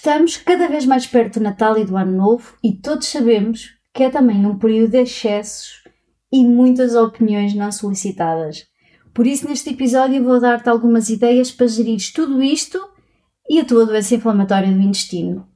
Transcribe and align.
Estamos 0.00 0.38
cada 0.38 0.66
vez 0.66 0.86
mais 0.86 1.06
perto 1.06 1.38
do 1.38 1.42
Natal 1.42 1.76
e 1.76 1.84
do 1.84 1.94
Ano 1.94 2.16
Novo 2.16 2.54
e 2.64 2.72
todos 2.72 3.06
sabemos 3.06 3.74
que 3.92 4.02
é 4.02 4.08
também 4.08 4.46
um 4.46 4.58
período 4.58 4.92
de 4.92 5.02
excessos 5.02 5.84
e 6.32 6.42
muitas 6.42 6.94
opiniões 6.94 7.54
não 7.54 7.70
solicitadas. 7.70 8.64
Por 9.12 9.26
isso, 9.26 9.46
neste 9.46 9.68
episódio, 9.68 10.24
vou 10.24 10.40
dar-te 10.40 10.70
algumas 10.70 11.10
ideias 11.10 11.52
para 11.52 11.66
gerir 11.66 11.98
tudo 12.14 12.42
isto 12.42 12.80
e 13.46 13.60
a 13.60 13.64
tua 13.66 13.84
doença 13.84 14.14
inflamatória 14.14 14.72
do 14.72 14.80
intestino. 14.80 15.46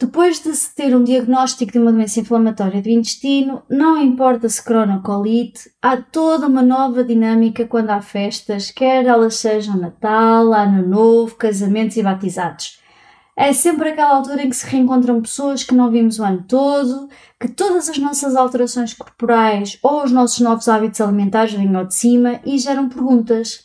Depois 0.00 0.42
de 0.42 0.52
se 0.56 0.74
ter 0.74 0.96
um 0.96 1.04
diagnóstico 1.04 1.70
de 1.70 1.78
uma 1.78 1.92
doença 1.92 2.18
inflamatória 2.18 2.82
do 2.82 2.88
intestino, 2.88 3.62
não 3.70 4.02
importa 4.02 4.48
se 4.48 4.64
cronocolite, 4.64 5.70
há 5.80 5.96
toda 5.96 6.48
uma 6.48 6.60
nova 6.60 7.04
dinâmica 7.04 7.68
quando 7.68 7.90
há 7.90 8.00
festas, 8.00 8.72
quer 8.72 9.06
elas 9.06 9.36
sejam 9.36 9.76
Natal, 9.76 10.52
Ano 10.52 10.84
Novo, 10.84 11.36
casamentos 11.36 11.96
e 11.96 12.02
batizados. 12.02 12.87
É 13.40 13.52
sempre 13.52 13.90
aquela 13.90 14.16
altura 14.16 14.42
em 14.42 14.50
que 14.50 14.56
se 14.56 14.66
reencontram 14.66 15.22
pessoas 15.22 15.62
que 15.62 15.72
não 15.72 15.92
vimos 15.92 16.18
o 16.18 16.24
ano 16.24 16.44
todo, 16.48 17.08
que 17.38 17.46
todas 17.46 17.88
as 17.88 17.96
nossas 17.96 18.34
alterações 18.34 18.92
corporais 18.92 19.78
ou 19.80 20.02
os 20.02 20.10
nossos 20.10 20.40
novos 20.40 20.68
hábitos 20.68 21.00
alimentares 21.00 21.52
vêm 21.52 21.72
ao 21.76 21.84
de 21.84 21.94
cima 21.94 22.40
e 22.44 22.58
geram 22.58 22.88
perguntas. 22.88 23.64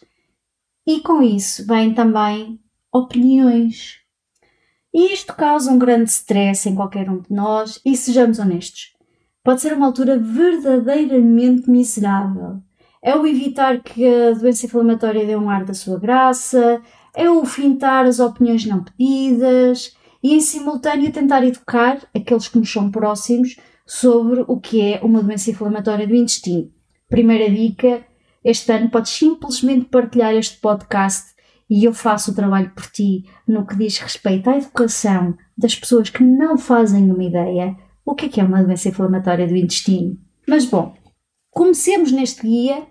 E 0.86 1.00
com 1.00 1.23
isso 1.23 1.66
vêm 1.66 1.92
também 1.92 2.59
opiniões. 2.94 3.95
E 4.94 5.12
isto 5.12 5.34
causa 5.34 5.72
um 5.72 5.80
grande 5.80 6.12
stress 6.12 6.69
em 6.69 6.75
qualquer 6.75 7.09
um 7.09 7.17
de 7.17 7.34
nós, 7.34 7.81
e 7.84 7.97
sejamos 7.97 8.38
honestos, 8.38 8.94
pode 9.44 9.59
ser 9.59 9.73
uma 9.73 9.88
altura 9.88 10.19
verdadeiramente 10.19 11.67
miserável. 11.67 12.62
É 13.02 13.16
o 13.16 13.25
evitar 13.25 13.81
que 13.81 14.06
a 14.06 14.34
doença 14.34 14.67
inflamatória 14.67 15.25
dê 15.25 15.36
um 15.36 15.50
ar 15.50 15.66
da 15.66 15.73
sua 15.73 15.97
graça, 15.97 16.80
é 17.16 17.30
o 17.30 17.45
fintar 17.45 18.06
as 18.06 18.19
opiniões 18.19 18.66
não 18.66 18.83
pedidas 18.83 19.95
e, 20.22 20.33
em 20.33 20.42
simultâneo, 20.42 21.11
tentar 21.11 21.44
educar 21.44 22.00
aqueles 22.16 22.47
que 22.47 22.58
nos 22.58 22.72
são 22.72 22.89
próximos 22.89 23.58
sobre 23.86 24.44
o 24.47 24.59
que 24.59 24.81
é 24.81 25.00
uma 25.03 25.22
doença 25.22 25.52
inflamatória 25.52 26.08
do 26.08 26.16
intestino. 26.16 26.72
Primeira 27.09 27.50
dica: 27.50 28.03
este 28.44 28.72
ano 28.72 28.89
podes 28.89 29.11
simplesmente 29.11 29.86
partilhar 29.86 30.34
este 30.34 30.59
podcast 30.59 31.34
e 31.69 31.86
eu 31.86 31.94
faço 31.94 32.31
o 32.31 32.36
trabalho 32.36 32.72
por 32.75 32.86
ti 32.88 33.25
no 33.47 33.66
que 33.66 33.75
diz 33.75 33.97
respeito 33.97 34.50
à 34.50 34.58
educação 34.58 35.36
das 35.58 35.75
pessoas 35.75 36.09
que 36.09 36.23
não 36.23 36.58
fazem 36.58 37.11
uma 37.11 37.23
ideia 37.23 37.75
o 38.06 38.16
que 38.16 38.25
é, 38.25 38.30
que 38.30 38.41
é 38.41 38.44
uma 38.44 38.64
doença 38.64 38.89
inflamatória 38.89 39.47
do 39.47 39.56
intestino. 39.56 40.17
Mas 40.47 40.66
bom, 40.66 40.94
comecemos 41.50 42.11
neste 42.11 42.41
guia 42.41 42.86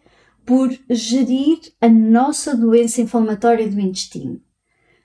por 0.45 0.71
gerir 0.91 1.59
a 1.81 1.89
nossa 1.89 2.57
doença 2.57 3.01
inflamatória 3.01 3.69
do 3.69 3.81
intestino. 3.81 4.41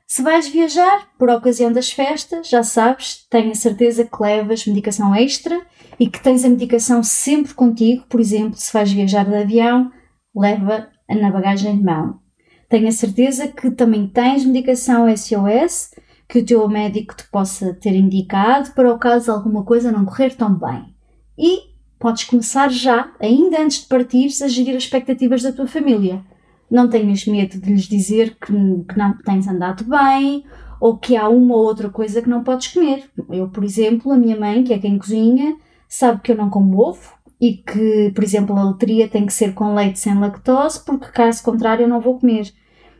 Se 0.05 0.21
vais 0.21 0.47
viajar 0.47 1.09
por 1.19 1.29
ocasião 1.29 1.71
das 1.71 1.91
festas, 1.91 2.47
já 2.47 2.63
sabes, 2.63 3.27
tenho 3.29 3.51
a 3.51 3.55
certeza 3.55 4.05
que 4.05 4.23
levas 4.23 4.65
medicação 4.65 5.13
extra 5.13 5.61
e 5.99 6.09
que 6.09 6.21
tens 6.23 6.45
a 6.45 6.49
medicação 6.49 7.03
sempre 7.03 7.53
contigo. 7.53 8.05
Por 8.07 8.21
exemplo, 8.21 8.57
se 8.57 8.71
vais 8.71 8.91
viajar 8.91 9.25
de 9.25 9.35
avião, 9.35 9.91
leva 10.33 10.87
na 11.09 11.29
bagagem 11.29 11.77
de 11.77 11.83
mão. 11.83 12.21
Tenho 12.69 12.87
a 12.87 12.91
certeza 12.91 13.47
que 13.47 13.69
também 13.71 14.07
tens 14.07 14.45
medicação 14.45 15.05
SOS 15.15 15.91
que 16.27 16.39
o 16.39 16.45
teu 16.45 16.67
médico 16.67 17.15
te 17.15 17.25
possa 17.29 17.73
ter 17.73 17.95
indicado 17.95 18.71
para 18.71 18.93
o 18.93 18.99
caso 18.99 19.25
de 19.25 19.31
alguma 19.31 19.63
coisa 19.63 19.91
não 19.91 20.05
correr 20.05 20.35
tão 20.35 20.53
bem. 20.53 20.93
E 21.37 21.76
podes 21.99 22.23
começar 22.25 22.69
já, 22.69 23.11
ainda 23.19 23.61
antes 23.61 23.81
de 23.81 23.87
partires, 23.87 24.41
a 24.41 24.47
gerir 24.47 24.75
as 24.75 24.83
expectativas 24.83 25.41
da 25.41 25.51
tua 25.51 25.67
família. 25.67 26.23
Não 26.69 26.89
tenhas 26.89 27.25
medo 27.25 27.59
de 27.59 27.71
lhes 27.71 27.87
dizer 27.87 28.35
que, 28.35 28.51
que 28.51 28.97
não 28.97 29.17
tens 29.17 29.47
andado 29.47 29.83
bem 29.85 30.43
ou 30.79 30.97
que 30.97 31.15
há 31.15 31.27
uma 31.27 31.55
ou 31.55 31.63
outra 31.63 31.89
coisa 31.89 32.21
que 32.21 32.29
não 32.29 32.43
podes 32.43 32.67
comer. 32.67 33.09
Eu, 33.29 33.49
por 33.49 33.63
exemplo, 33.63 34.11
a 34.11 34.17
minha 34.17 34.39
mãe, 34.39 34.63
que 34.63 34.73
é 34.73 34.77
quem 34.77 34.97
cozinha, 34.97 35.57
sabe 35.87 36.21
que 36.21 36.31
eu 36.31 36.35
não 36.35 36.49
como 36.49 36.79
ovo 36.79 37.17
e 37.39 37.53
que, 37.53 38.11
por 38.13 38.23
exemplo, 38.23 38.55
a 38.55 38.63
loteria 38.63 39.07
tem 39.07 39.25
que 39.25 39.33
ser 39.33 39.53
com 39.53 39.73
leite 39.73 39.99
sem 39.99 40.19
lactose, 40.19 40.83
porque 40.83 41.07
caso 41.07 41.43
contrário 41.43 41.83
eu 41.83 41.89
não 41.89 42.01
vou 42.01 42.19
comer. 42.19 42.51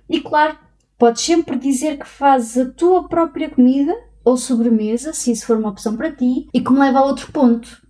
E 0.09 0.21
claro, 0.21 0.57
podes 0.97 1.21
sempre 1.21 1.57
dizer 1.57 1.97
que 1.97 2.07
fazes 2.07 2.57
a 2.57 2.71
tua 2.71 3.07
própria 3.07 3.49
comida 3.49 3.95
ou 4.23 4.37
sobremesa, 4.37 5.13
se 5.13 5.31
isso 5.31 5.45
for 5.45 5.57
uma 5.57 5.69
opção 5.69 5.95
para 5.95 6.11
ti, 6.11 6.47
e 6.53 6.61
que 6.61 6.71
me 6.71 6.79
leva 6.79 6.99
a 6.99 7.05
outro 7.05 7.31
ponto 7.31 7.86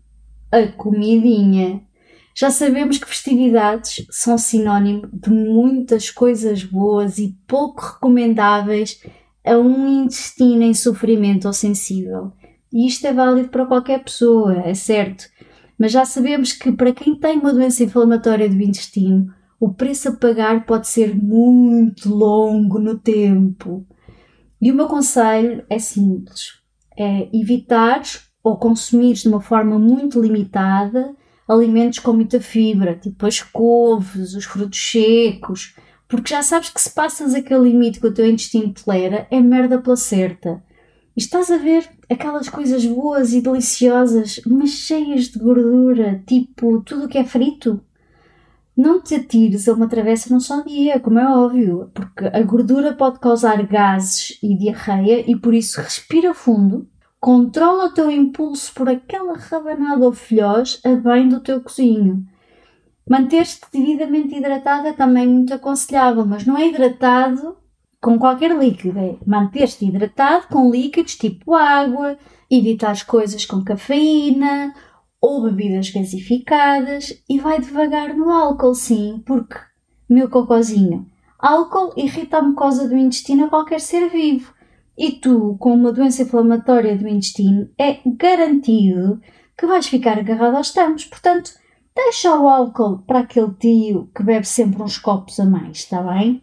a 0.51 0.67
comidinha. 0.67 1.81
Já 2.35 2.51
sabemos 2.51 2.97
que 2.97 3.07
festividades 3.07 4.05
são 4.11 4.37
sinónimo 4.37 5.09
de 5.11 5.29
muitas 5.31 6.11
coisas 6.11 6.63
boas 6.63 7.17
e 7.17 7.35
pouco 7.47 7.81
recomendáveis 7.81 9.01
a 9.43 9.57
um 9.57 10.03
intestino 10.03 10.63
em 10.63 10.73
sofrimento 10.73 11.45
ou 11.45 11.53
sensível. 11.53 12.31
E 12.71 12.85
isto 12.85 13.07
é 13.07 13.13
válido 13.13 13.49
para 13.49 13.65
qualquer 13.65 14.03
pessoa, 14.03 14.59
é 14.59 14.73
certo. 14.73 15.25
Mas 15.79 15.91
já 15.91 16.05
sabemos 16.05 16.53
que 16.53 16.71
para 16.71 16.93
quem 16.93 17.15
tem 17.15 17.39
uma 17.39 17.53
doença 17.53 17.83
inflamatória 17.83 18.49
do 18.49 18.61
intestino, 18.61 19.33
o 19.59 19.73
preço 19.73 20.09
a 20.09 20.15
pagar 20.15 20.65
pode 20.65 20.87
ser 20.87 21.15
muito 21.15 22.09
longo 22.13 22.77
no 22.77 22.97
tempo. 22.97 23.85
E 24.61 24.71
o 24.71 24.75
meu 24.75 24.87
conselho 24.87 25.65
é 25.69 25.79
simples: 25.79 26.59
é 26.97 27.29
evitar 27.33 28.01
ou 28.47 28.57
consumires 28.57 29.21
de 29.21 29.27
uma 29.27 29.41
forma 29.41 29.77
muito 29.77 30.21
limitada 30.21 31.13
alimentos 31.47 31.99
com 31.99 32.13
muita 32.13 32.41
fibra, 32.41 32.95
tipo 32.95 33.25
as 33.25 33.41
couves, 33.41 34.33
os 34.33 34.45
frutos 34.45 34.79
secos, 34.91 35.75
porque 36.07 36.33
já 36.33 36.43
sabes 36.43 36.69
que 36.69 36.81
se 36.81 36.89
passas 36.89 37.33
aquele 37.33 37.69
limite 37.69 37.99
que 37.99 38.07
o 38.07 38.13
teu 38.13 38.25
intestino 38.25 38.73
tolera, 38.73 39.27
é 39.31 39.39
merda 39.39 39.79
pela 39.79 39.95
certa. 39.95 40.61
E 41.15 41.19
estás 41.21 41.49
a 41.49 41.57
ver 41.57 41.89
aquelas 42.09 42.49
coisas 42.49 42.85
boas 42.85 43.33
e 43.33 43.41
deliciosas, 43.41 44.41
mas 44.45 44.71
cheias 44.71 45.25
de 45.25 45.39
gordura, 45.39 46.21
tipo 46.27 46.81
tudo 46.81 47.05
o 47.05 47.07
que 47.07 47.17
é 47.17 47.23
frito? 47.23 47.81
Não 48.75 49.01
te 49.01 49.15
atires 49.15 49.67
a 49.67 49.73
uma 49.73 49.87
travessa 49.87 50.31
num 50.31 50.39
só 50.39 50.61
dia, 50.61 50.99
como 50.99 51.17
é 51.17 51.27
óbvio, 51.27 51.89
porque 51.93 52.25
a 52.25 52.41
gordura 52.43 52.93
pode 52.93 53.19
causar 53.19 53.65
gases 53.65 54.37
e 54.43 54.55
diarreia 54.55 55.23
e 55.29 55.35
por 55.35 55.53
isso 55.53 55.81
respira 55.81 56.33
fundo 56.33 56.87
Controla 57.19 57.85
o 57.85 57.94
teu 57.94 58.11
impulso 58.11 58.72
por 58.75 58.88
aquela 58.88 59.35
rabanada 59.35 60.05
ou 60.05 60.13
filhós 60.13 60.79
a 60.85 60.89
bem 60.95 61.28
do 61.28 61.39
teu 61.39 61.61
cozinho. 61.61 62.23
Manter-te 63.09 63.61
devidamente 63.73 64.35
hidratado 64.35 64.88
é 64.88 64.94
também 64.94 65.27
muito 65.27 65.53
aconselhável, 65.53 66.25
mas 66.25 66.45
não 66.45 66.57
é 66.57 66.67
hidratado 66.67 67.57
com 68.00 68.19
qualquer 68.19 68.56
líquido, 68.56 69.00
é 69.00 69.17
manter-te 69.25 69.85
hidratado 69.85 70.47
com 70.47 70.69
líquidos 70.69 71.16
tipo 71.16 71.56
água, 71.56 72.17
evitar 72.51 72.91
as 72.91 73.01
coisas 73.01 73.45
com 73.45 73.63
cafeína 73.63 74.73
ou 75.19 75.41
bebidas 75.41 75.89
gasificadas 75.89 77.19
e 77.27 77.39
vai 77.39 77.59
devagar 77.59 78.16
no 78.16 78.29
álcool, 78.29 78.75
sim, 78.75 79.23
porque, 79.25 79.57
meu 80.07 80.29
cocôzinho, 80.29 81.07
álcool 81.39 81.94
irrita 81.97 82.38
a 82.38 82.41
mucosa 82.44 82.88
do 82.88 82.95
intestino 82.95 83.45
a 83.45 83.50
qualquer 83.50 83.81
ser 83.81 84.07
vivo 84.09 84.53
e 84.97 85.11
tu, 85.11 85.55
com 85.59 85.73
uma 85.73 85.91
doença 85.91 86.23
inflamatória 86.23 86.95
do 86.97 87.07
intestino, 87.07 87.69
é 87.77 87.99
garantido 88.05 89.21
que 89.57 89.67
vais 89.67 89.88
ficar 89.88 90.17
agarrado 90.17 90.55
aos 90.55 90.71
tampos. 90.71 91.05
Portanto, 91.05 91.51
deixa 91.95 92.35
o 92.35 92.47
álcool 92.49 92.99
para 93.05 93.19
aquele 93.19 93.53
tio 93.53 94.09
que 94.15 94.23
bebe 94.23 94.47
sempre 94.47 94.81
uns 94.81 94.97
copos 94.97 95.39
a 95.39 95.45
mais, 95.45 95.77
está 95.77 96.01
bem? 96.01 96.41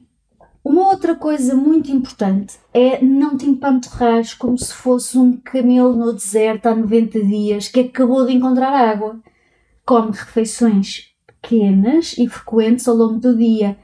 Uma 0.64 0.88
outra 0.88 1.14
coisa 1.14 1.54
muito 1.54 1.90
importante 1.90 2.58
é 2.72 3.04
não 3.04 3.36
te 3.36 3.44
empanturrares 3.44 4.32
como 4.32 4.56
se 4.56 4.72
fosse 4.72 5.18
um 5.18 5.36
camelo 5.36 5.94
no 5.94 6.12
deserto 6.12 6.66
há 6.66 6.74
90 6.74 7.22
dias 7.22 7.68
que 7.68 7.80
acabou 7.80 8.24
de 8.24 8.32
encontrar 8.32 8.72
água. 8.72 9.20
Come 9.84 10.12
refeições 10.12 11.12
pequenas 11.26 12.16
e 12.16 12.26
frequentes 12.26 12.88
ao 12.88 12.96
longo 12.96 13.18
do 13.18 13.36
dia. 13.36 13.76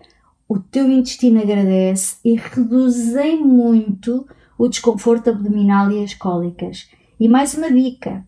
O 0.49 0.59
teu 0.59 0.91
intestino 0.91 1.43
agradece 1.43 2.17
e 2.25 2.35
reduzem 2.35 3.45
muito 3.45 4.27
o 4.61 4.69
desconforto 4.69 5.31
abdominal 5.31 5.91
e 5.91 6.05
as 6.05 6.13
cólicas. 6.13 6.91
E 7.19 7.27
mais 7.31 7.55
uma 7.55 7.73
dica: 7.73 8.27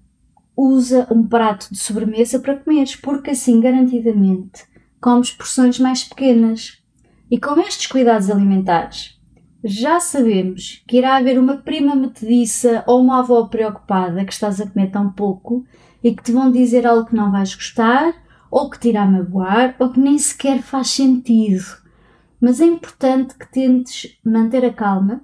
usa 0.56 1.06
um 1.11 1.23
prato 1.26 1.69
de 1.70 1.79
sobremesa 1.79 2.40
para 2.40 2.56
comeres, 2.56 2.96
porque 2.96 3.32
assim 3.32 3.61
garantidamente 3.61 4.64
comes 4.99 5.31
porções 5.31 5.79
mais 5.79 6.05
pequenas. 6.05 6.82
E 7.31 7.38
com 7.38 7.61
estes 7.61 7.87
cuidados 7.87 8.31
alimentares, 8.31 9.20
já 9.62 10.00
sabemos 10.00 10.82
que 10.88 10.96
irá 10.96 11.17
haver 11.17 11.38
uma 11.38 11.58
prima 11.58 11.94
metediça 11.94 12.82
ou 12.87 13.02
uma 13.02 13.19
avó 13.19 13.44
preocupada 13.44 14.25
que 14.25 14.32
estás 14.32 14.58
a 14.58 14.67
comer 14.67 14.90
tão 14.90 15.12
pouco 15.12 15.67
e 16.02 16.14
que 16.14 16.23
te 16.23 16.32
vão 16.32 16.50
dizer 16.50 16.87
algo 16.87 17.11
que 17.11 17.14
não 17.14 17.31
vais 17.31 17.55
gostar, 17.55 18.14
ou 18.50 18.70
que 18.70 18.79
te 18.79 18.88
irá 18.88 19.05
magoar, 19.05 19.76
ou 19.79 19.90
que 19.90 20.00
nem 20.00 20.17
sequer 20.17 20.62
faz 20.62 20.88
sentido. 20.88 21.64
Mas 22.40 22.58
é 22.58 22.64
importante 22.64 23.34
que 23.37 23.52
tentes 23.52 24.19
manter 24.25 24.64
a 24.64 24.73
calma, 24.73 25.20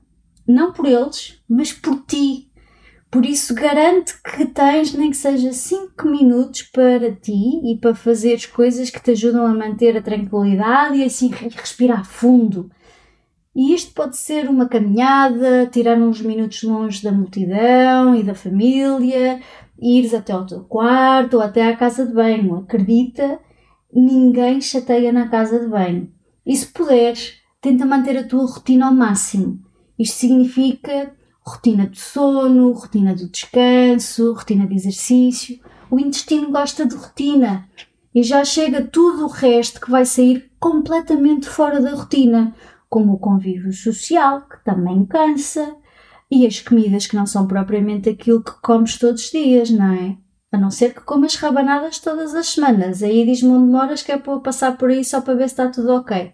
não 0.49 0.73
por 0.73 0.87
eles, 0.87 1.41
mas 1.49 1.73
por 1.73 2.03
ti. 2.06 2.49
Por 3.11 3.25
isso, 3.25 3.55
garante 3.55 4.15
que 4.23 4.47
tens 4.47 4.93
nem 4.95 5.11
que 5.11 5.17
seja 5.17 5.53
5 5.53 6.09
minutos 6.09 6.62
para 6.62 7.12
ti 7.15 7.61
e 7.65 7.79
para 7.81 7.95
fazeres 7.95 8.47
coisas 8.47 8.91
que 8.91 9.03
te 9.03 9.12
ajudam 9.12 9.47
a 9.47 9.55
manter 9.55 9.97
a 9.97 10.03
tranquilidade 10.03 10.99
e 10.99 11.05
assim 11.05 11.29
respirar 11.29 12.05
fundo. 12.05 12.71
E 13.55 13.75
isto 13.75 13.93
pode 13.93 14.17
ser 14.17 14.49
uma 14.49 14.69
caminhada, 14.69 15.67
tirar 15.67 15.99
uns 15.99 16.21
minutos 16.21 16.62
longe 16.62 17.03
da 17.03 17.11
multidão 17.11 18.15
e 18.15 18.23
da 18.23 18.35
família, 18.35 19.41
ires 19.81 20.12
até 20.12 20.33
ao 20.33 20.47
teu 20.47 20.61
quarto 20.65 21.39
ou 21.39 21.43
até 21.43 21.67
à 21.67 21.77
casa 21.77 22.06
de 22.06 22.12
banho. 22.12 22.56
Acredita, 22.56 23.41
ninguém 23.93 24.61
chateia 24.61 25.12
na 25.12 25.29
casa 25.29 25.59
de 25.59 25.67
banho. 25.67 26.12
E 26.47 26.55
se 26.55 26.67
puderes, 26.67 27.41
tenta 27.61 27.87
manter 27.87 28.19
a 28.19 28.27
tua 28.27 28.47
rotina 28.47 28.87
ao 28.87 28.95
máximo. 28.95 29.68
Isto 29.99 30.17
significa 30.19 31.12
rotina 31.45 31.87
de 31.87 31.99
sono, 31.99 32.73
rotina 32.73 33.15
do 33.15 33.29
descanso, 33.29 34.33
rotina 34.33 34.67
de 34.67 34.75
exercício. 34.75 35.59
O 35.91 35.99
intestino 35.99 36.50
gosta 36.50 36.87
de 36.87 36.95
rotina 36.95 37.69
e 38.15 38.23
já 38.23 38.45
chega 38.45 38.83
tudo 38.83 39.25
o 39.25 39.29
resto 39.29 39.81
que 39.81 39.91
vai 39.91 40.05
sair 40.05 40.50
completamente 40.61 41.49
fora 41.49 41.81
da 41.81 41.95
rotina, 41.95 42.55
como 42.89 43.15
o 43.15 43.19
convívio 43.19 43.73
social, 43.73 44.43
que 44.43 44.62
também 44.65 45.05
cansa, 45.05 45.77
e 46.31 46.47
as 46.47 46.61
comidas 46.61 47.06
que 47.06 47.17
não 47.17 47.27
são 47.27 47.47
propriamente 47.47 48.09
aquilo 48.09 48.43
que 48.43 48.53
comes 48.61 48.99
todos 48.99 49.25
os 49.25 49.31
dias, 49.31 49.71
não 49.71 49.93
é? 49.93 50.17
A 50.53 50.59
não 50.59 50.71
ser 50.71 50.95
que 50.95 51.00
comas 51.00 51.37
rabanadas 51.37 51.99
todas 51.99 52.35
as 52.35 52.49
semanas. 52.49 53.03
Aí 53.03 53.25
diz-me 53.25 53.50
onde 53.50 53.71
moras 53.71 54.03
que 54.03 54.12
é 54.12 54.19
para 54.19 54.39
passar 54.41 54.77
por 54.77 54.91
aí 54.91 55.05
só 55.05 55.21
para 55.21 55.35
ver 55.35 55.49
se 55.49 55.55
está 55.55 55.69
tudo 55.69 55.93
ok. 55.95 56.33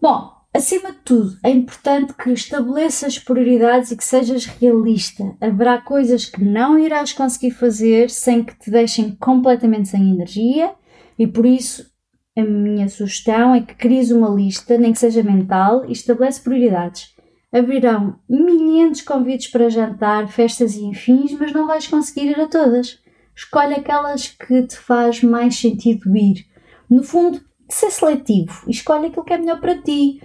Bom, 0.00 0.41
acima 0.54 0.92
de 0.92 0.98
tudo, 0.98 1.38
é 1.42 1.50
importante 1.50 2.14
que 2.14 2.30
estabeleças 2.30 3.18
prioridades 3.18 3.90
e 3.90 3.96
que 3.96 4.04
sejas 4.04 4.44
realista. 4.44 5.34
Haverá 5.40 5.80
coisas 5.80 6.26
que 6.26 6.44
não 6.44 6.78
irás 6.78 7.12
conseguir 7.12 7.52
fazer 7.52 8.10
sem 8.10 8.44
que 8.44 8.54
te 8.58 8.70
deixem 8.70 9.14
completamente 9.16 9.88
sem 9.88 10.10
energia 10.10 10.74
e 11.18 11.26
por 11.26 11.46
isso 11.46 11.90
a 12.36 12.42
minha 12.42 12.88
sugestão 12.88 13.54
é 13.54 13.60
que 13.60 13.74
cries 13.74 14.10
uma 14.10 14.28
lista, 14.28 14.78
nem 14.78 14.92
que 14.92 14.98
seja 14.98 15.22
mental, 15.22 15.84
e 15.86 15.92
estabelece 15.92 16.40
prioridades. 16.40 17.14
Haverão 17.52 18.18
milhares 18.26 18.98
de 18.98 19.04
convites 19.04 19.48
para 19.48 19.68
jantar, 19.68 20.28
festas 20.28 20.74
e 20.74 20.82
enfins, 20.82 21.32
mas 21.38 21.52
não 21.52 21.66
vais 21.66 21.86
conseguir 21.86 22.30
ir 22.30 22.40
a 22.40 22.48
todas. 22.48 22.98
Escolhe 23.36 23.74
aquelas 23.74 24.28
que 24.28 24.62
te 24.62 24.78
faz 24.78 25.22
mais 25.22 25.56
sentido 25.56 26.16
ir. 26.16 26.46
No 26.88 27.02
fundo, 27.02 27.40
ser 27.68 27.90
seletivo 27.90 28.64
e 28.66 28.70
escolhe 28.70 29.06
aquilo 29.06 29.24
que 29.24 29.32
é 29.34 29.38
melhor 29.38 29.60
para 29.60 29.80
ti. 29.82 30.22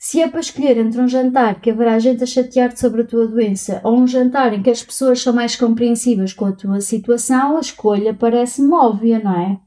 Se 0.00 0.20
é 0.20 0.28
para 0.28 0.38
escolher 0.38 0.78
entre 0.78 1.00
um 1.00 1.08
jantar 1.08 1.60
que 1.60 1.72
haverá 1.72 1.98
gente 1.98 2.22
a 2.22 2.26
chatear-te 2.26 2.78
sobre 2.78 3.02
a 3.02 3.04
tua 3.04 3.26
doença 3.26 3.80
ou 3.82 3.98
um 3.98 4.06
jantar 4.06 4.54
em 4.54 4.62
que 4.62 4.70
as 4.70 4.80
pessoas 4.80 5.20
são 5.20 5.32
mais 5.32 5.56
compreensivas 5.56 6.32
com 6.32 6.44
a 6.44 6.52
tua 6.52 6.80
situação, 6.80 7.56
a 7.56 7.60
escolha 7.60 8.14
parece-me 8.14 8.72
óbvia, 8.72 9.18
não 9.18 9.36
é? 9.36 9.60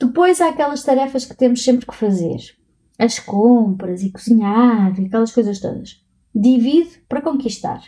Depois 0.00 0.40
há 0.40 0.48
aquelas 0.48 0.82
tarefas 0.82 1.26
que 1.26 1.36
temos 1.36 1.62
sempre 1.62 1.84
que 1.84 1.94
fazer. 1.94 2.38
As 2.98 3.18
compras 3.18 4.02
e 4.02 4.10
cozinhar, 4.10 4.94
aquelas 4.98 5.30
coisas 5.30 5.60
todas. 5.60 6.02
Divide 6.34 7.02
para 7.06 7.20
conquistar. 7.20 7.82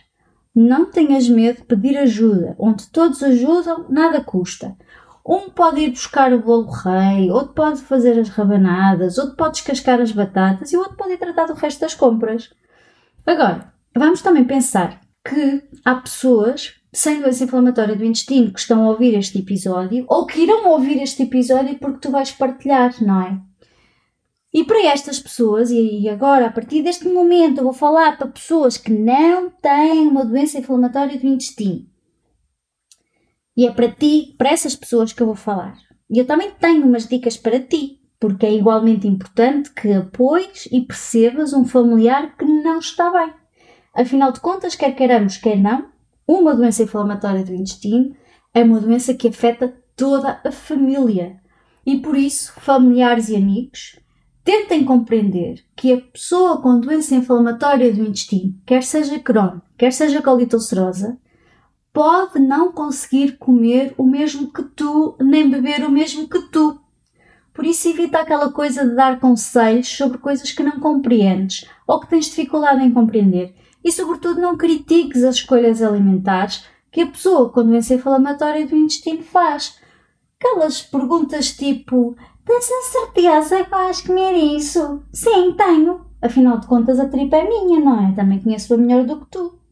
Não 0.55 0.91
tenhas 0.91 1.27
medo 1.27 1.61
de 1.61 1.65
pedir 1.65 1.97
ajuda. 1.97 2.55
Onde 2.59 2.87
todos 2.91 3.23
ajudam, 3.23 3.87
nada 3.89 4.23
custa. 4.23 4.77
Um 5.29 5.51
pode 5.51 5.81
ir 5.81 5.91
buscar 5.91 6.33
o 6.33 6.41
bolo 6.41 6.71
rei, 6.71 7.31
outro 7.31 7.53
pode 7.53 7.81
fazer 7.83 8.17
as 8.19 8.29
rabanadas, 8.29 9.19
outro 9.19 9.35
pode 9.35 9.55
descascar 9.55 10.01
as 10.01 10.13
batatas 10.13 10.73
e 10.73 10.77
o 10.77 10.81
outro 10.81 10.97
pode 10.97 11.15
ir 11.15 11.19
tratar 11.19 11.47
do 11.47 11.55
resto 11.55 11.81
das 11.81 11.95
compras. 11.95 12.51
Agora, 13.27 13.73
vamos 13.97 14.23
também 14.23 14.45
pensar 14.45 15.01
que 15.29 15.65
há 15.85 15.97
pessoas 15.97 16.75
sem 16.93 17.21
doença 17.21 17.43
inflamatória 17.43 17.97
do 17.97 18.05
intestino 18.05 18.53
que 18.53 18.61
estão 18.61 18.85
a 18.85 18.91
ouvir 18.91 19.19
este 19.19 19.41
episódio 19.41 20.07
ou 20.09 20.27
que 20.27 20.43
irão 20.43 20.69
ouvir 20.71 21.03
este 21.03 21.25
episódio 21.25 21.77
porque 21.81 21.99
tu 21.99 22.11
vais 22.13 22.31
partilhar, 22.31 22.95
não 23.03 23.21
é? 23.21 23.41
E 24.55 24.65
para 24.65 24.87
estas 24.87 25.19
pessoas, 25.19 25.71
e 25.71 26.09
agora 26.09 26.47
a 26.47 26.53
partir 26.53 26.83
deste 26.83 27.07
momento 27.09 27.59
eu 27.59 27.65
vou 27.65 27.73
falar 27.73 28.17
para 28.17 28.29
pessoas 28.29 28.79
que 28.79 28.93
não 28.93 29.51
têm 29.51 30.07
uma 30.07 30.25
doença 30.25 30.59
inflamatória 30.59 31.19
do 31.19 31.27
intestino. 31.27 31.85
E 33.57 33.67
é 33.67 33.73
para 33.73 33.91
ti, 33.91 34.35
para 34.37 34.51
essas 34.51 34.77
pessoas 34.77 35.13
que 35.13 35.23
eu 35.23 35.27
vou 35.27 35.37
falar. 35.37 35.77
E 36.11 36.19
eu 36.19 36.27
também 36.27 36.51
tenho 36.61 36.87
umas 36.87 37.07
dicas 37.07 37.37
para 37.37 37.61
ti, 37.61 38.01
porque 38.21 38.47
é 38.47 38.53
igualmente 38.53 39.07
importante 39.09 39.73
que 39.73 39.93
apoies 39.93 40.69
e 40.71 40.81
percebas 40.81 41.53
um 41.53 41.65
familiar 41.65 42.37
que 42.37 42.45
não 42.45 42.79
está 42.79 43.11
bem. 43.11 43.33
Afinal 43.95 44.31
de 44.33 44.41
contas, 44.41 44.75
quer 44.75 44.95
queiramos, 44.95 45.39
quer 45.39 45.57
não, 45.57 45.87
uma 46.29 46.55
doença 46.55 46.83
inflamatória 46.83 47.45
do 47.45 47.55
intestino 47.55 48.15
é 48.53 48.63
uma 48.63 48.81
doença 48.81 49.15
que 49.15 49.29
afeta 49.29 49.75
toda 49.97 50.41
a 50.45 50.53
família. 50.53 51.41
E 51.85 51.99
por 51.99 52.17
isso, 52.17 52.53
familiares 52.61 53.29
e 53.29 53.37
amigos, 53.37 53.97
Tentem 54.47 54.85
compreender 54.85 55.65
que 55.75 55.93
a 55.93 56.01
pessoa 56.01 56.63
com 56.63 56.79
doença 56.79 57.17
inflamatória 57.17 57.93
do 57.93 58.03
intestino, 58.03 58.55
quer 58.65 58.85
seja 58.85 59.19
Crohn, 59.19 59.59
quer 59.77 59.93
seja 59.93 60.23
colite 60.23 60.55
ulcerosa, 60.55 61.19
pode 61.97 62.39
não 62.39 62.73
conseguir 62.73 63.39
comer 63.39 63.95
o 63.97 64.05
mesmo 64.05 64.53
que 64.53 64.63
tu, 64.63 65.17
nem 65.19 65.49
beber 65.49 65.83
o 65.83 65.91
mesmo 65.91 66.29
que 66.29 66.43
tu. 66.51 66.79
Por 67.55 67.65
isso 67.65 67.89
evita 67.89 68.19
aquela 68.19 68.53
coisa 68.53 68.87
de 68.87 68.95
dar 68.95 69.19
conselhos 69.19 69.89
sobre 69.89 70.19
coisas 70.19 70.53
que 70.53 70.63
não 70.63 70.79
compreendes 70.79 71.67
ou 71.87 71.99
que 71.99 72.07
tens 72.07 72.27
dificuldade 72.27 72.85
em 72.85 72.93
compreender. 72.93 73.55
E 73.83 73.91
sobretudo 73.91 74.43
não 74.43 74.59
critiques 74.59 75.25
as 75.25 75.37
escolhas 75.37 75.81
alimentares 75.81 76.67
que 76.93 77.01
a 77.01 77.07
pessoa 77.07 77.49
com 77.49 77.65
doença 77.65 77.95
inflamatória 77.95 78.67
do 78.67 78.77
intestino 78.77 79.23
faz. 79.23 79.79
Aquelas 80.39 80.83
perguntas 80.83 81.53
tipo 81.53 82.15
Tens 82.45 82.71
a 82.71 82.83
certeza 82.93 83.65
que 83.65 83.71
vais 83.71 84.03
comer 84.03 84.35
isso? 84.35 85.03
Sim, 85.15 85.55
tenho. 85.57 86.03
Afinal 86.21 86.59
de 86.59 86.67
contas, 86.67 87.01
a 87.01 87.09
tripa 87.09 87.37
é 87.37 87.49
minha, 87.49 87.81
não 87.81 88.07
é? 88.07 88.13
Também 88.13 88.39
conheço-a 88.39 88.77
melhor 88.77 89.05
do 89.05 89.21
que 89.21 89.31
tu. 89.31 89.66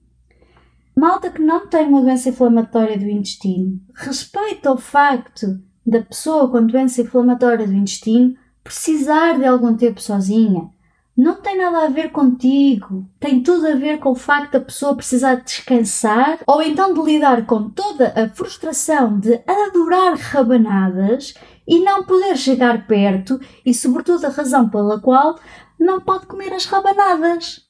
Malta 0.97 1.31
que 1.31 1.43
não 1.43 1.67
tem 1.67 1.87
uma 1.89 2.01
doença 2.01 2.29
inflamatória 2.29 2.97
do 2.97 3.09
intestino, 3.09 3.81
respeita 3.95 4.73
o 4.73 4.77
facto 4.79 5.61
da 5.85 6.01
pessoa 6.01 6.49
com 6.49 6.65
doença 6.65 7.03
inflamatória 7.03 7.67
do 7.67 7.75
intestino 7.75 8.37
precisar 8.63 9.39
de 9.39 9.45
algum 9.45 9.77
tempo 9.77 10.01
sozinha. 10.01 10.71
Não 11.17 11.37
tem 11.37 11.57
nada 11.57 11.85
a 11.85 11.89
ver 11.89 12.11
contigo, 12.11 13.09
tem 13.21 13.41
tudo 13.41 13.69
a 13.69 13.75
ver 13.77 13.99
com 13.99 14.11
o 14.11 14.17
facto 14.17 14.53
da 14.53 14.61
pessoa 14.61 14.97
precisar 14.97 15.37
descansar 15.37 16.41
ou 16.45 16.61
então 16.61 16.93
de 16.93 17.01
lidar 17.03 17.47
com 17.47 17.71
toda 17.71 18.13
a 18.17 18.29
frustração 18.29 19.19
de 19.21 19.41
adorar 19.47 20.15
rabanadas 20.17 21.35
e 21.69 21.79
não 21.81 22.03
poder 22.03 22.37
chegar 22.37 22.87
perto 22.87 23.41
e, 23.65 23.73
sobretudo, 23.73 24.25
a 24.25 24.31
razão 24.31 24.69
pela 24.69 25.01
qual 25.01 25.39
não 25.79 26.01
pode 26.01 26.27
comer 26.27 26.53
as 26.53 26.67
rabanadas. 26.67 27.64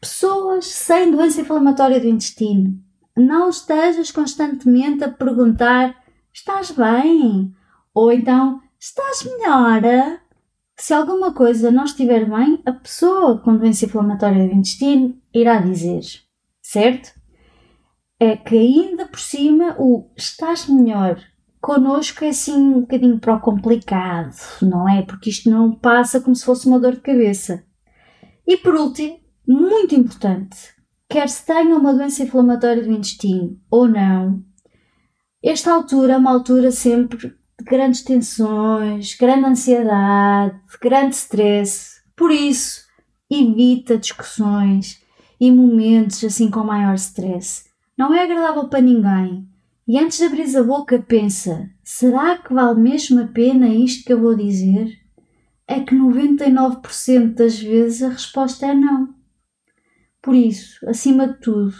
Pessoas 0.00 0.66
sem 0.66 1.10
doença 1.10 1.40
inflamatória 1.40 1.98
do 1.98 2.06
intestino, 2.06 2.78
não 3.16 3.48
estejas 3.48 4.10
constantemente 4.10 5.02
a 5.02 5.10
perguntar: 5.10 5.94
estás 6.32 6.70
bem? 6.70 7.54
Ou 7.92 8.12
então, 8.12 8.60
estás 8.78 9.24
melhor? 9.24 10.20
Se 10.76 10.94
alguma 10.94 11.32
coisa 11.34 11.70
não 11.70 11.84
estiver 11.84 12.24
bem, 12.28 12.62
a 12.64 12.72
pessoa 12.72 13.38
com 13.38 13.56
doença 13.56 13.86
inflamatória 13.86 14.46
do 14.46 14.54
intestino 14.54 15.20
irá 15.34 15.58
dizer, 15.58 16.02
certo? 16.62 17.12
É 18.20 18.36
que 18.36 18.56
ainda 18.56 19.06
por 19.06 19.18
cima 19.18 19.74
o 19.78 20.10
estás 20.16 20.68
melhor 20.68 21.20
connosco 21.60 22.24
é 22.24 22.28
assim 22.28 22.56
um 22.56 22.80
bocadinho 22.82 23.18
para 23.18 23.34
o 23.34 23.40
complicado, 23.40 24.36
não 24.62 24.88
é? 24.88 25.02
Porque 25.02 25.30
isto 25.30 25.50
não 25.50 25.74
passa 25.74 26.20
como 26.20 26.34
se 26.34 26.44
fosse 26.44 26.66
uma 26.66 26.78
dor 26.78 26.92
de 26.92 27.00
cabeça. 27.00 27.64
E 28.46 28.56
por 28.56 28.74
último, 28.74 29.18
muito 29.48 29.94
importante, 29.94 30.56
quer 31.08 31.28
se 31.28 31.44
tenha 31.44 31.76
uma 31.76 31.94
doença 31.94 32.22
inflamatória 32.22 32.82
do 32.82 32.92
intestino 32.92 33.58
ou 33.70 33.88
não, 33.88 34.44
esta 35.42 35.72
altura 35.72 36.14
é 36.14 36.16
uma 36.16 36.32
altura 36.32 36.70
sempre 36.70 37.28
de 37.28 37.64
grandes 37.64 38.02
tensões, 38.02 39.16
grande 39.16 39.46
ansiedade, 39.46 40.60
grande 40.80 41.14
stress. 41.14 42.02
Por 42.16 42.30
isso, 42.30 42.82
evita 43.30 43.96
discussões 43.96 45.00
e 45.40 45.50
momentos 45.50 46.22
assim 46.24 46.50
com 46.50 46.64
maior 46.64 46.94
stress. 46.94 47.64
Não 47.96 48.12
é 48.14 48.22
agradável 48.22 48.68
para 48.68 48.80
ninguém 48.80 49.48
e 49.88 49.98
antes 49.98 50.18
de 50.18 50.24
abrir 50.24 50.54
a 50.54 50.62
boca, 50.62 50.98
pensa: 50.98 51.70
será 51.82 52.36
que 52.36 52.52
vale 52.52 52.78
mesmo 52.78 53.22
a 53.22 53.26
pena 53.26 53.68
isto 53.68 54.04
que 54.04 54.12
eu 54.12 54.20
vou 54.20 54.36
dizer? 54.36 54.98
É 55.66 55.80
que 55.80 55.94
99% 55.94 57.34
das 57.34 57.58
vezes 57.58 58.02
a 58.02 58.10
resposta 58.10 58.66
é 58.66 58.74
não. 58.74 59.14
Por 60.22 60.34
isso, 60.34 60.88
acima 60.88 61.28
de 61.28 61.40
tudo, 61.40 61.74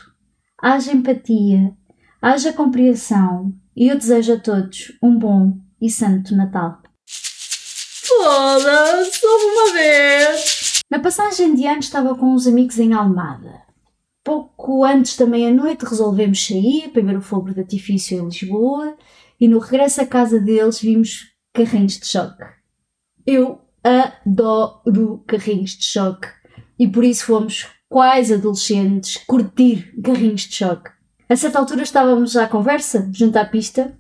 haja 0.63 0.93
empatia, 0.93 1.77
haja 2.23 2.53
compreensão 2.53 3.53
e 3.77 3.89
eu 3.89 3.97
desejo 3.97 4.35
a 4.35 4.41
todos 4.41 4.93
um 5.03 5.19
bom 5.19 5.59
e 5.81 5.91
santo 5.91 6.35
Natal. 6.35 6.83
Foda-se, 8.07 9.27
uma 9.27 9.73
vez! 9.73 10.83
Na 10.91 10.99
passagem 10.99 11.55
de 11.55 11.67
ano 11.67 11.81
estava 11.81 12.15
com 12.15 12.33
uns 12.33 12.47
amigos 12.47 12.79
em 12.79 12.93
Almada. 12.93 13.63
Pouco 14.25 14.85
antes 14.85 15.17
da 15.17 15.27
meia-noite 15.27 15.85
resolvemos 15.85 16.47
sair 16.47 16.91
ver 16.93 17.17
o 17.17 17.21
fogo 17.21 17.53
de 17.53 17.61
artifício 17.61 18.19
em 18.19 18.25
Lisboa 18.25 18.97
e 19.41 19.47
no 19.49 19.59
regresso 19.59 20.01
à 20.01 20.07
casa 20.07 20.41
deles 20.41 20.81
vimos 20.81 21.27
carrinhos 21.53 21.99
de 21.99 22.07
choque. 22.07 22.45
Eu 23.27 23.61
adoro 23.85 25.23
carrinhos 25.27 25.73
de 25.73 25.85
choque 25.85 26.29
e 26.79 26.89
por 26.89 27.05
isso 27.05 27.27
fomos 27.27 27.67
quais 27.89 28.31
adolescentes 28.31 29.17
curtir 29.27 29.95
carrinhos 30.03 30.43
de 30.43 30.57
choque. 30.57 30.91
A 31.29 31.37
certa 31.37 31.59
altura 31.59 31.83
estávamos 31.83 32.37
à 32.37 32.47
conversa, 32.47 33.09
junto 33.13 33.37
à 33.37 33.45
pista, 33.45 33.97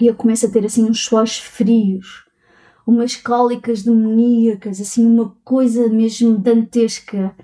e 0.00 0.06
eu 0.06 0.14
começo 0.14 0.46
a 0.46 0.50
ter 0.50 0.64
assim 0.64 0.84
uns 0.84 1.04
suores 1.04 1.38
frios, 1.38 2.24
umas 2.86 3.16
cólicas 3.16 3.82
demoníacas, 3.82 4.80
assim 4.80 5.06
uma 5.06 5.34
coisa 5.44 5.88
mesmo 5.88 6.36
dantesca, 6.38 7.34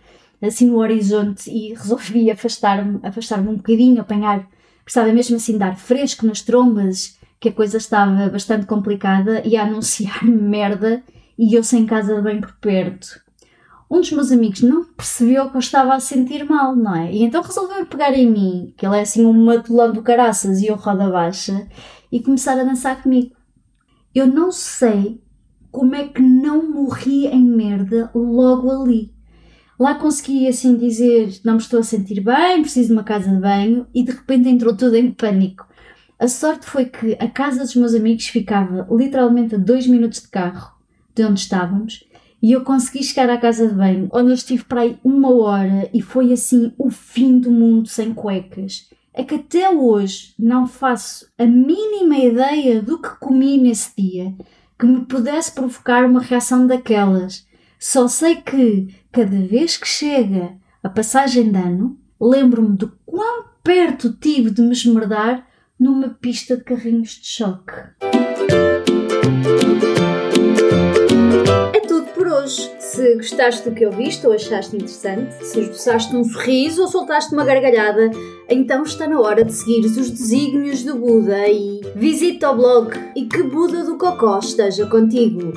assim 0.43 0.67
no 0.67 0.79
horizonte, 0.79 1.51
e 1.51 1.75
resolvi 1.75 2.31
afastar-me 2.31 3.01
afastar 3.03 3.41
um 3.41 3.57
bocadinho, 3.57 4.01
apanhar, 4.01 4.49
estava 4.87 5.13
mesmo 5.13 5.37
assim 5.37 5.59
dar 5.59 5.77
fresco 5.77 6.27
nas 6.27 6.43
trombas, 6.43 7.19
que 7.41 7.51
a 7.51 7.53
coisa 7.53 7.77
estava 7.77 8.29
bastante 8.29 8.67
complicada, 8.67 9.43
e 9.47 9.57
a 9.57 9.65
anunciar 9.65 10.25
merda, 10.25 11.03
e 11.39 11.55
eu 11.55 11.63
sem 11.63 11.87
casa 11.87 12.21
bem 12.21 12.41
por 12.41 12.53
perto 12.57 13.28
um 13.91 14.01
dos 14.01 14.13
meus 14.13 14.31
amigos 14.31 14.61
não 14.61 14.85
percebeu 14.85 15.49
que 15.49 15.57
eu 15.57 15.61
estava 15.61 15.95
a 15.95 16.01
sentir 16.01 16.45
mal, 16.45 16.77
não 16.77 16.95
é? 16.95 17.13
E 17.13 17.23
então 17.23 17.43
resolveu 17.43 17.87
pegar 17.87 18.13
em 18.13 18.31
mim, 18.31 18.75
que 18.77 18.87
ele 18.87 18.97
é 18.97 19.01
assim 19.01 19.25
um 19.25 19.33
matulão 19.33 19.93
do 19.93 20.03
caraças 20.03 20.61
e 20.61 20.67
eu 20.67 20.77
roda 20.77 21.11
baixa, 21.11 21.67
e 22.13 22.21
começar 22.21 22.59
a 22.59 22.65
dançar 22.65 23.03
comigo. 23.03 23.35
Eu 24.15 24.27
não 24.27 24.53
sei 24.53 25.23
como 25.71 25.95
é 25.95 26.07
que 26.07 26.21
não 26.21 26.71
morri 26.71 27.27
em 27.27 27.45
merda 27.45 28.11
logo 28.15 28.71
ali. 28.71 29.15
Lá 29.79 29.95
consegui 29.95 30.47
assim 30.49 30.77
dizer: 30.77 31.41
não 31.45 31.55
me 31.55 31.61
estou 31.61 31.81
a 31.81 31.83
sentir 31.83 32.21
bem, 32.21 32.61
preciso 32.61 32.89
de 32.89 32.93
uma 32.95 33.05
casa 33.05 33.31
de 33.31 33.41
banho, 33.41 33.87
e 33.95 34.03
de 34.03 34.13
repente 34.13 34.49
entrou 34.49 34.77
tudo 34.77 34.97
em 34.97 35.11
pânico. 35.13 35.67
A 36.19 36.27
sorte 36.27 36.67
foi 36.67 36.87
que 36.87 37.17
a 37.21 37.29
casa 37.29 37.61
dos 37.61 37.77
meus 37.77 37.95
amigos 37.95 38.27
ficava 38.27 38.87
literalmente 38.91 39.55
a 39.55 39.59
dois 39.59 39.87
minutos 39.87 40.21
de 40.21 40.29
carro 40.29 40.77
de 41.15 41.25
onde 41.25 41.41
estávamos 41.41 42.05
e 42.43 42.53
eu 42.53 42.63
consegui 42.63 43.03
chegar 43.03 43.29
à 43.31 43.39
casa 43.39 43.67
de 43.67 43.75
banho, 43.75 44.09
onde 44.13 44.31
eu 44.31 44.35
estive 44.35 44.65
para 44.65 44.83
aí 44.83 44.99
uma 45.03 45.31
hora 45.35 45.89
e 45.93 46.01
foi 46.01 46.33
assim 46.33 46.73
o 46.79 46.91
fim 46.91 47.39
do 47.39 47.51
mundo 47.51 47.89
sem 47.89 48.15
cuecas. 48.15 48.89
É 49.13 49.25
que 49.25 49.35
até 49.35 49.69
hoje 49.69 50.35
não 50.39 50.67
faço 50.67 51.29
a 51.37 51.45
mínima 51.45 52.17
ideia 52.17 52.81
do 52.81 53.01
que 53.01 53.09
comi 53.19 53.59
nesse 53.59 53.91
dia 53.99 54.33
que 54.79 54.87
me 54.87 55.05
pudesse 55.05 55.51
provocar 55.53 56.05
uma 56.05 56.21
reação 56.21 56.67
daquelas. 56.67 57.45
Só 57.81 58.07
sei 58.07 58.37
que, 58.37 58.95
cada 59.11 59.41
vez 59.41 59.77
que 59.77 59.89
chega 59.89 60.57
a 60.83 60.89
passagem 60.89 61.51
de 61.51 61.59
ano, 61.59 61.99
lembro-me 62.21 62.77
de 62.77 62.87
quão 63.05 63.45
perto 63.63 64.13
tive 64.13 64.51
de 64.51 64.63
me 64.63 64.73
esmerdar 64.73 65.47
numa 65.79 66.11
pista 66.11 66.57
de 66.57 66.65
carrinhos 66.65 67.11
de 67.11 67.27
choque. 67.27 67.73
Se 72.99 73.15
gostaste 73.15 73.71
do 73.71 73.77
que 73.77 73.85
eu 73.85 73.93
viste 73.93 74.27
ou 74.27 74.33
achaste 74.33 74.75
interessante, 74.75 75.33
se 75.47 75.61
esboçaste 75.61 76.17
um 76.17 76.25
sorriso 76.25 76.83
ou 76.83 76.89
soltaste 76.89 77.33
uma 77.33 77.45
gargalhada, 77.45 78.11
então 78.49 78.83
está 78.83 79.07
na 79.07 79.21
hora 79.21 79.45
de 79.45 79.53
seguir 79.53 79.87
os 79.87 80.11
desígnios 80.11 80.83
do 80.83 80.97
Buda 80.97 81.47
e 81.47 81.81
visita 81.95 82.51
o 82.51 82.57
blog 82.57 82.91
e 83.15 83.27
que 83.27 83.41
Buda 83.45 83.85
do 83.85 83.97
Cocó 83.97 84.41
esteja 84.41 84.85
contigo. 84.87 85.53